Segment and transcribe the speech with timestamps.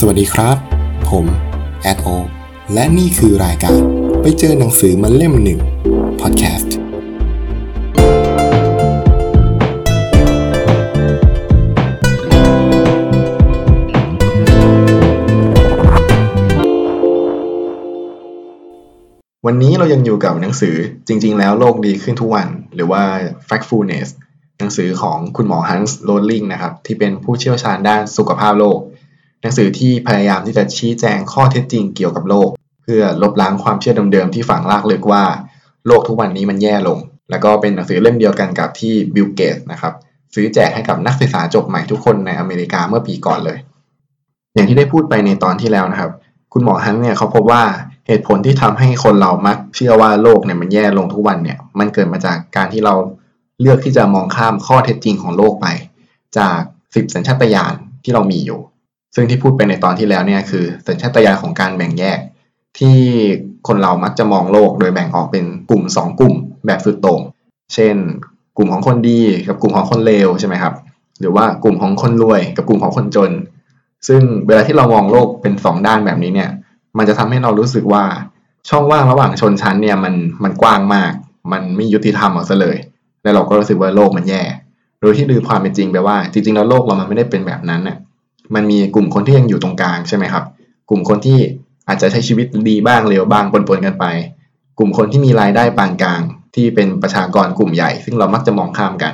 [0.00, 0.56] สวัสดีครับ
[1.08, 1.26] ผม
[1.82, 2.08] แอดโอ
[2.72, 3.80] และนี่คือรายการ
[4.22, 5.60] ไปเจอหนังสือมาเล่มหนึ่ง
[6.20, 6.74] พอดแคสต์
[19.46, 20.76] วันนี้เรายังอยู่กับหนังสือ
[21.08, 23.02] จริง ๆ แล้วโลกดีขึ้นทุกวัน หรือว่า
[23.48, 24.08] Factfulness
[24.58, 28.78] หนังสือของคุณหมอฮันส์โรลลิงนะครับ ที่เป็นผู้เชี่ยวชาญด้านสุขภาพโลก
[29.42, 32.48] หนังสือที่พยายามที่จะชี้แจงข้อเท็จจริงเกี่ยวกับโลก
[32.82, 35.24] เพื่อลบล้างความเชื่อเดิมๆที่ฝังลากลึกว่า
[35.86, 36.98] โลกทุกวันนี้มันแย่ลง
[37.30, 39.92] แล้วก็เป็นหนังสือเล่มเดียวกันกับที่บิลเกตนะครับ
[40.34, 43.58] ซื้อแจกให้กับนักศึกษาจบใหม่ทุกคนในอเมริกาเมื่อปีก่อนเลย
[44.54, 46.12] อย่างที่ได้พูดไปในตอนที่แล้วนะครับ
[46.52, 47.62] คุณหมอฮันเนี่ยเขาพบว่า
[48.06, 52.94] เหตุผลที่ทำให้คนเรามักเชื่อว่าโลกเนี่ยมันแย่ลงทุกวันเนี่ยมันเกิดมาจากการที่เรา
[53.60, 55.66] เลือกที่จะมองข้ามข้อเท็จจริงของโลกไป
[56.38, 56.58] จาก
[56.94, 57.74] สิบสัญชาตญาณ
[58.04, 58.60] ที่เรามีอยู่
[59.14, 62.18] ซึ่งที่พูดไปในตอนที่แล้วเนี่ยคือสัญชาตญาณของการแบ่งแยก
[62.78, 62.98] ที่
[63.68, 66.34] คนเรามักจะมองโลกโดยแบ่งออกเป็นกลุ่ม 2 กลุ่ม
[66.66, 67.20] แบบสุดโต่ง
[67.74, 67.96] เช่น
[68.56, 70.74] กลุ่มของคนดีกับกลุ่มของคนเลวใช่ไหมครับ
[71.20, 73.30] หรือว่ากลุ่มของคนรวยกับกลุ่มของคนจน
[74.08, 76.50] ซึ่งเวลาที่เรามองโลกเป็น 2 ด้านแบบนี้เนี่ย
[76.98, 78.04] มันจะทำให้เรารู้สึกว่า
[78.68, 81.12] ช่องว่างระหว่างชนชั้นเนี่ยมันมันกว้างมาก
[81.52, 82.76] มันไม่ยุติธรรมเอาซะเลย
[83.22, 84.42] แล้วเราก็รู้สึกว่าโลกมันแย่
[85.00, 87.96] โดยที่ลืมความเป็นจริงไปว่า จริงๆแล้วโลกเรามันไม่ได้เป็นแบบนั้นน่ะ
[88.54, 90.44] มันมีกลุ่มคนที่ยังอยู่ตรงกลางใช่ไหมครับ
[90.90, 91.38] กลุ่มคนที่
[91.88, 94.04] อาจจะใช้ชีวิตดีบ้างเลวบ้างปนๆกันไป
[94.78, 96.20] กลุ่มคนที่มีรายได้ปานกลาง
[96.54, 99.12] ที่เป็นประชากรกลุ่มใหญ่ ซึ่งเรามักจะมองข้ามกัน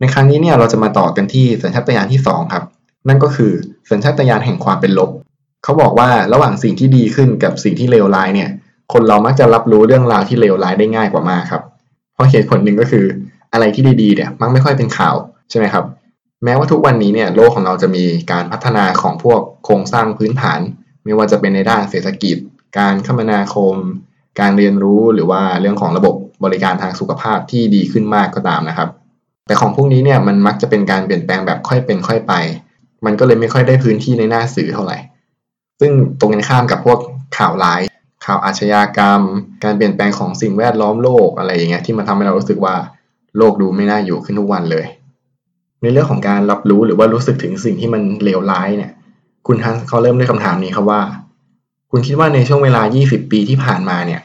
[0.00, 2.64] ในครั้งนี้เนี่ยเราจะมาต่อกันที่สัญชาตญาณที่ 2 ครับ
[3.08, 3.52] นั่นก็คือ
[3.90, 5.10] สัญชาตญาณแห่งความเป็นลบ
[5.64, 8.50] เขาบอกว่าระหว่างสิ่งที่ดีขึ้นกับสิ่งที่เลวร้ายเนี่ย
[8.92, 11.62] คนเรามักจะรับรู้เรื่องราวที่เลวร้ายได้ง่ายกว่ามากครับ
[12.14, 13.04] เพราะเหตุผลหนึ่งก็คือ
[13.52, 15.14] อะไรที่ดีๆเนี่ยมักไม่ค่อยเป็นข่าว
[15.50, 15.84] ใช่ไหมครับ
[16.44, 20.60] แม้ว่าทุกวันนี้เนี่ยโลกของเราจะมีการพัฒนาของพวกโครงสร้างพื้นฐาน
[21.04, 22.36] ไม่ว่าจะเป็นในด้านเศรษฐกิจ
[22.78, 23.74] การคมนาคม
[24.40, 28.88] การเรียนรู้หรือว่าเรื่องของระบบบริการทางสุขภาพที่ดีขึ้นมากก็ตามนะครับ
[29.46, 32.32] แต่ของพวกนี้เนี่ยมันมักจะเป็นการเปลี่ยนแปลงแบบค่อยเป็นค่อยไป
[33.04, 34.98] มันก็เลยไม่ค่อยได้พื้นที่ในหน้าสื่อเท่าไหร่
[35.80, 36.98] ซึ่งตรงกันข้ามกับพวก
[37.38, 37.80] ข่าวร้าย
[38.24, 39.20] ข่าวอาชญากรรม
[39.64, 42.74] การเปลี่ยนแปลงของสิ่งแวดล้อมโลกอะไรอย่างเงี้ยที่มันทำให้เรารู้สึกว่า
[43.38, 44.84] โลกดูไม่น่าอยู่ขึ้นทุกวันเลย
[45.84, 48.92] ในเรื่องของการรับรู้หรือว่ารู้สึกถึงสิ่งที่มันเลวร้ายเนี่ย
[49.46, 51.00] คุณฮันเขาเริ่มด้วยคำถามนี้ครับว่า
[51.90, 54.20] คุณคิดว่าในช่วงเวลา 20 ปีที่ผ่านมาเนี่ย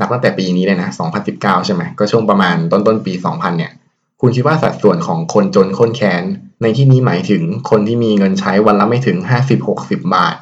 [0.00, 0.88] นับตั้งแต่ปีนี้เลยนะ
[1.28, 3.72] 2019 ใช่ไหม ก็ช่วงประมาณต้นต้นปี 2000 เนี่ย
[4.20, 6.22] คุณคิดว่าสัดส่วนของคนจนคนแค้น
[6.62, 9.16] ในที่นี้หมายถึงคนที่มีเงินใช้วันละไม่ถึง
[9.64, 10.36] 50-60 บาท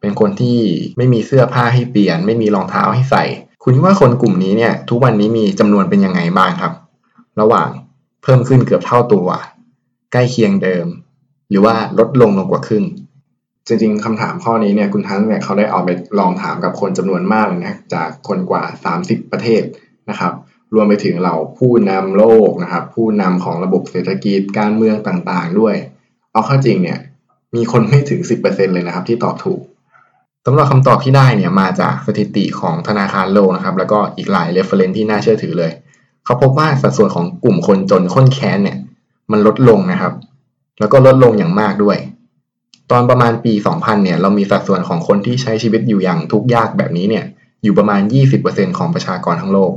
[0.00, 0.58] เป็นคนที่
[0.96, 3.24] ไม่มีเสื้อผ้าให้เปลี่ยน ไม่มีรองเท้าให้ใส่
[3.62, 6.72] คุณคิดว่าคนกลุ่มนี้เนี่ย ทุกวันนี้มีจำนวนเป็นยังไงบ้างครับ
[7.40, 7.68] ระหว่าง
[8.22, 9.28] เพิ่มขึ้นเกือบเท่าตัว
[10.12, 10.86] ใกล้เคียงเดิม
[11.50, 12.84] หรือว่าลดลงลงกว่าครึ่ง
[13.66, 18.62] จริงๆคำถามข้อนี้เนี่ยคุณทันเนี่ยเขาได้เอาไปลองถามกับคนจำนวนมากเลยนะจากคนกว่า
[18.96, 19.62] 30 ประเทศ
[20.10, 20.32] นะครับ
[20.74, 25.74] รวมไปถึงเราผู้นำโลกนะครับ ผู้นำของระบบเศรษฐกิจการเมืองต่างๆ ด้วย
[26.32, 26.98] เอาเข้าจริงเนี่ย
[27.54, 29.60] มีคนไม่ถึง 10%เลยนะครับ ที่ตอบถูก
[30.46, 35.72] สำหรับคำตอบที่ได้เนี่ยมาจากสถิติของธนาคารโลกนะครับ แล้วก็อีกหลาย reference ที่น่าเชื่อถือเลย
[36.24, 38.76] เขาพบว่าสัดส่วนของกลุ่มคนจนค้นแค้นเนี่ย
[39.30, 40.12] มันลดลงนะครับ
[40.80, 41.98] แล้วก็ลดลงอย่างมากด้วย
[42.90, 47.24] ตอนประมาณปี 2000 เนี่ย เรามีสัดส่วนของคนที่ใช้ชีวิตอยู่อย่างทุกข์ยากแบบนี้เนี่ย
[47.62, 48.00] อยู่ประมาณ
[48.40, 49.72] 20%ของประชากรทั้งโลก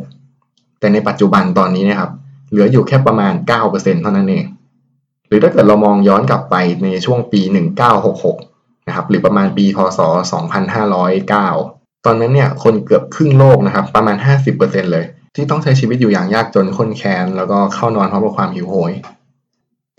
[0.80, 2.12] แต่ในปัจจุบันตอนนี้นะครับ
[2.50, 3.34] เหลืออยู่แค่ประมาณ
[3.68, 4.46] 9%เท่านั้นเอง
[5.28, 7.42] หรือถ้าเกิดเรามองย้อนกลับไปในช่วงปี
[8.14, 10.00] 1966 นะครับ หรือประมาณปี พศ
[10.78, 14.16] 2509 ตอนนั้นเนี่ย คนเกือบครึ่งโลกนะครับ ประมาณ
[14.54, 15.06] 50%เลย
[15.36, 18.92] ที่ต้องใช้ชีวิตอยู่อย่างยากจนข้นแค้น แล้วก็เข้านอนเพร้อมกับความหิวโหย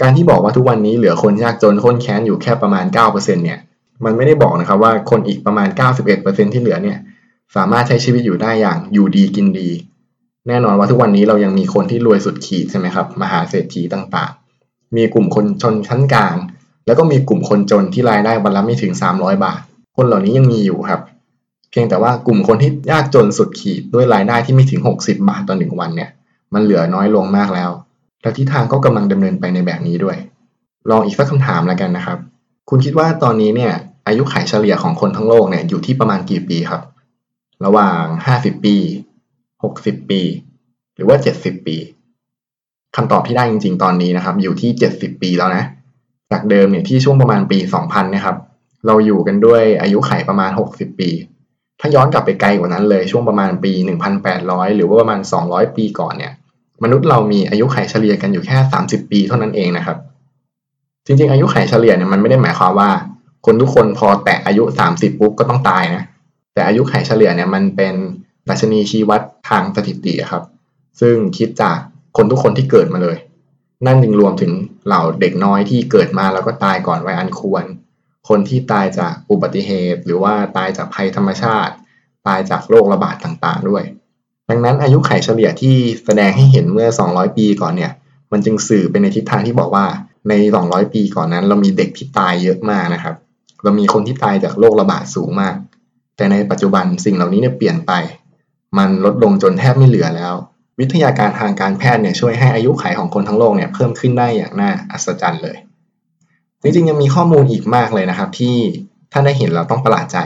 [0.00, 3.59] การที่บอกว่าทุกวันนี้เหลือคนยากจนข้นแค้นอยู่แค่ประมาณ 9%เนี่ย
[4.05, 5.69] มันไม่ได้บอกนะครับว่าคนอีกประมาณ
[6.11, 6.99] 91%ที่เหลือเนี่ย
[7.56, 9.71] สามารถใช้ชีวิตอยู่ได้อย่างอยู่ดีกินดี
[10.49, 16.37] แน่นอนว่าทุกวันนี้เรายังมีคนที่รวยสุดขีดใช่ไหมครับมหาเศรษฐีต่างๆ มีกลุ่มคนชนชั้นกลาง
[16.87, 19.61] แล้วก็มีกลุ่มคนจนที่รายได้วันละไม่ถึง 300 บาท
[19.97, 21.00] คนเหล่านี้ยังมีอยู่ครับ
[21.70, 26.11] เพียงแต่ว่ากลุ่มคนที่ยากจนสุดขีดด้วยรายได้ที่ไม่ถึง 60 บาทต่อหนึ่งวันเนี่ย
[26.55, 27.70] มันเหลือน้อยลงมากแล้ว
[28.22, 30.17] และทิศทางก็กำลังดำเนินไปในแบบนี้ด้วย
[30.90, 32.19] ลองอีกสักคำถามแล้วกันนะครับ
[32.69, 33.72] คุณคิดว่าตอนนี้เนี่ย
[34.06, 36.82] อายุขัยเฉลี่ยของคนทั้งโลกเนี่ยอยู่ที่ประมาณกี่ปีครับ
[37.64, 38.02] ระหว่าง
[38.34, 38.76] 50 ปี
[39.43, 40.20] 60 ปี
[40.94, 41.76] หรือว่า 70 ปี
[42.96, 45.64] คำตอบที่ได้จริง ๆ ตอนนี้นะครับ อยู่ที่ 70 ปีแล้วนะ
[46.32, 48.37] จากเดิมเนี่ยที่ช่วงประมาณปี 2000 นะครับ
[48.87, 51.11] เราอยู่กันด้วยอายุขัยประมาณ 60 ปี
[51.81, 53.73] ถ้าย้อนกลับไปไกลกว่านั้นเลยช่วงประมาณปี
[54.25, 56.32] 1,800 หรือว่าประมาณ 200 ปีก่อนเนี่ย
[56.82, 59.99] มนุษย์เรามีอายุขัยเฉลี่ยกันอยู่แค่ 30 ปีเท่านั้นเองนะครับ
[61.06, 62.91] จริงๆ อายุขัยเฉลี่ยเนี่ยมันไม่ได้หมายความว่า
[63.47, 66.05] คนทุกคนพอแตะอายุ 30 ปุ๊บก็ต้องตายนะ
[66.55, 67.94] แต่อายุไขเฉลี่ยเนี่ยมันเป็น
[68.49, 70.43] ดัชนีชี้วัดทางสถิติครับ
[71.00, 71.77] ซึ่งคิดจาก
[72.17, 73.17] คนทุกคนที่เกิดมาเลย
[73.87, 74.53] นั่นจึงรวมถึง
[74.87, 77.65] เหล่าเด็กน้อยที่เกิดมาแล้วก็ตายก่อนวัยอันควร
[78.29, 81.73] คนที่ตายจากอุบัติเหตุ หรือว่าตายจากภัยธรรมชาติ
[82.26, 83.85] ตายจากโรคระบาดต่างๆ ด้วย
[84.50, 87.93] ดังนั้นอายุไขเฉลี่ยที่แสดงให้เห็นเมื่อ 200 ปีก่อนเนี่ย
[88.32, 89.87] มันจึงสื่อไปในทิศทางที่บอกว่า
[90.29, 90.32] ใน
[90.64, 93.14] 200 ปีก่อนนั้น เรามีเด็กที่ตายเยอะมากนะครับ
[93.62, 95.55] เรามีคนที่ตายจากโรคระบาดสูงมาก
[96.17, 97.93] แต่ในปัจจุบันสิ่งเหล่านี้เนี่ยเปลี่ยนไป
[98.79, 100.35] มันลดลงจนแทบไม่เหลือแล้ว
[100.81, 105.56] วิทยาการทางการแพทย์เนี่ยช่วยให้อายุไขของคนทั้งโลกเนี่ยเพิ่มขึ้นได้อย่างน่าอัศจรรย์เลย
[106.62, 108.56] จริงๆยังมีข้อมูลอีกมากเลยนะครับ ที่
[109.12, 110.19] ท่านได้เห็นเราต้องประหลาดใจ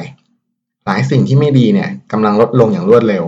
[0.87, 3.25] หลายสิ่งที่ไม่ดีเนี่ยกำลังลดลงอย่างรวดเร็ว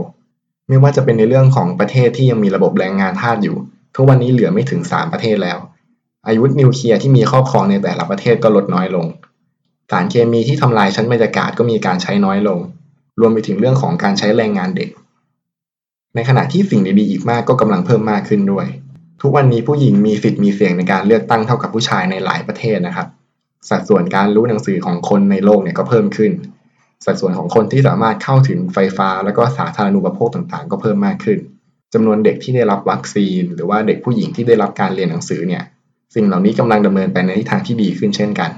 [0.69, 3.57] ไม่ว่าจะเป็นในเรื่องของประเทศที่ยังมีระบบแรงงานทาสอยู่
[3.95, 5.59] ทุกวันนี้เหลือไม่ถึง 3 ประเทศแล้ว
[6.27, 9.07] อาวุธนิวเคลียร์ที่มีครอบครองในแต่ละประเทศก็ลดน้อยลง
[9.91, 12.59] สารเคมีที่ทำลายชั้นบรรยากาศก็มีการใช้น้อยลง
[13.21, 14.89] รวมไปถึงเรื่องของการใช้แรงงานเด็ก
[16.15, 18.67] ในขณะที่สิ่งดีๆอีกมากก็กำลังเพิ่มมากขึ้นด้วย
[19.21, 23.09] ทุกวันนี้ผู้หญิงมีสิทธิ์มีเสียงในการเลือกตั้งเท่ากับผู้ชายในหลายประเทศนะครับ
[23.69, 26.33] สัดส่วนการรู้หนังสือของคนในโลกเนี่ยก็เพิ่มขึ้น
[27.05, 31.39] สัดส่วนของคนที่สามารถเข้าถึงไฟฟ้า และก็สาธารณูปโภคต่างๆ ก็เพิ่มมากขึ้น
[31.95, 35.63] จำนวนเด็กที่ได้รับวัคซีน หรือว่าเด็กผู้หญิงที่ได้รับการเรียนหนังสือเนี่ย
[36.15, 38.51] สิ่งเหล่านี้กำลังดำเนินไปในทิศทางที่ดีขึ้นเช่นกัน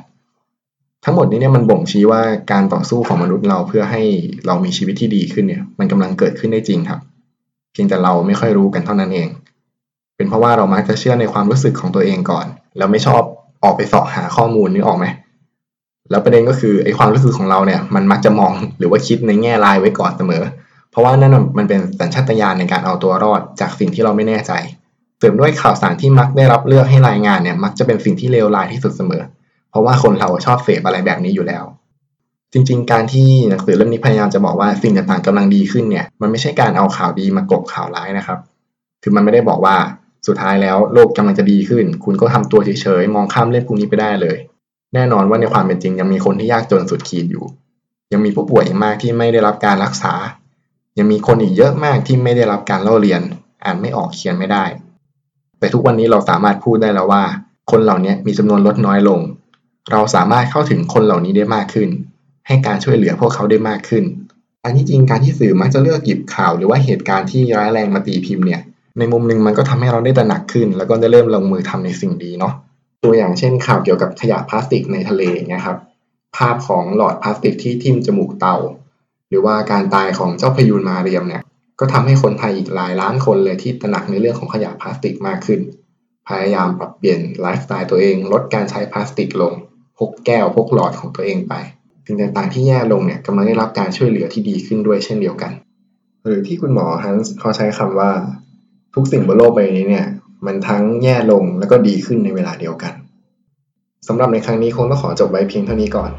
[1.04, 4.02] ทั้งหมดนี้เนี่ยมันบ่งชี้ว่าการต่อสู้ของมนุษย์เราเพื่อให้
[4.46, 7.00] เรามีชีวิตที่ดีขึ้นเนี่ยมันกำลังเกิดขึ้นได้จริงครับ
[7.72, 9.28] เพียงแต่เราไม่ค่อยรู้กันเท่านั้นเอง
[10.16, 12.46] เป็นเพราะว่าเรามักจะเชื่อในความรู้สึกของตัวเองก่อน
[12.78, 13.22] แล้วไม่ชอบ
[13.64, 15.06] ออกไปสอบหาข้อมูลนึกออกไหม
[16.10, 20.42] แล้วประเด็นก็คือไอ้ความรู้สึกของเราเนี่ยมันมักจะมองหรือว่าคิดในแง่ลายไว้ก่อนเสมอ
[20.90, 24.52] เพราะว่านั่นมันเป็นสัญชาตญาณในการเอาตัวรอดจากสิ่งที่เราไม่แน่ใจ
[25.18, 29.22] เสริมด้วยข่าวสารที่มักได้รับเลือกให้รายงานเนี่ยมักจะเป็นสิ่งที่เลวร้ายที่สุดเสมอ
[29.70, 31.64] เพราะว่าคนเราชอบเสพอะไรแบบนี้อยู่แล้ว
[32.52, 38.38] จริง ๆ การที่หนังสือเล่มนี้พยายามจะบอกว่าสิ่งต่างๆกำลังดีขึ้นเนี่ยมันไม่ใช่การเอาข่าวดีมากบข่าวร้ายนะครับ
[39.02, 39.76] คือมันไม่ได้บอกว่า
[40.26, 44.36] สุดท้ายแล้วโลกกำลังจะดีขึ้น คุณก็ทำตัวเฉยๆมองข้ามเรื่องพวกนี้ไปได้เลย
[44.94, 47.44] แน่นอนว่าในความเป็นจริงยังมีคนที่ยากจนสุดขีดอยู่
[48.12, 50.14] ยังมีผู้ป่วยอีกมากที่ไม่ได้รับการรักษา
[50.98, 53.20] ยังมีคนอีกเยอะมากที่ไม่ได้รับการเล่าเรียน
[53.64, 54.64] อ่านไม่ออกเขียนไม่ได้
[55.58, 57.24] แต่ทุกวันนี้เราสามารถพูดได้แล้วว่า
[57.70, 59.20] คนเหล่านี้มีจำนวนลดน้อยลง
[59.92, 61.88] เราสามารถเข้าถึงคนเหล่านี้ได้มากขึ้น
[62.46, 64.04] ให้การช่วยเหลือพวกเขาได้มากขึ้น
[64.64, 68.60] อันที่จริงการที่สื่อมักจะเลือกหยิบข่าวหรือว่าเหตุการณ์ที่ร้ายแรงมาตีพิมพ์เนี่ย
[68.98, 72.54] ในมุมหนึ่งมันก็ทำให้เราได้ตระหนักขึ้น แล้วก็ได้เริ่มลงมือทำในสิ่งดีเนาะ
[73.04, 75.78] ตัวอย่างเช่นข่าวเกี่ยวกับขยะพลาสติกในทะเลเนะครับ
[76.36, 78.56] ภาพของหลอดพลาสติกที่ทิ่มจมูกเต่า
[79.28, 81.42] หรือว่าการตายของเจ้าพยูนมาเรียมเนี่ย
[81.80, 85.60] ก็ทำให้คนไทยอีกหลายล้านคนเลยที่ตระหนักในเรื่องของขยะพลาสติกมากขึ้น
[86.28, 89.52] พยายามปรับเปลี่ยนไลฟ์สไตล์ตัวเอง ลดการใช้พลาสติกลง
[89.98, 91.54] พกแก้วพกหลอดของตัวเองไป
[92.06, 95.52] สิ่งต่างๆที่แย่ลงเนี่ยกำลังได้รับการช่วยเหลือที่ดีขึ้นด้วยเช่นเดียวกัน
[96.24, 98.10] หรือที่คุณหมอฮันส์เขาใช้คำว่า
[98.94, 100.06] ทุกสิ่งบนโลกใบนี้เนี่ย
[100.46, 102.92] มันทั้งแย่ลงแล้วก็ดีขึ้นในเวลาเดียวกัน
[104.08, 106.10] สำหรับในครั้งนี้คงต้องขอจบไว้เพียงเท่านี้ก่อน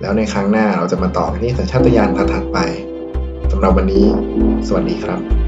[0.00, 2.58] แล้วในครั้งหน้าเราจะมาต่อกันที่สัญชาตญาณถัดไป
[3.52, 4.06] สำหรับวันนี้
[4.66, 5.39] สวัสดีครับ